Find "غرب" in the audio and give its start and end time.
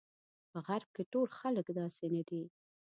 0.67-0.89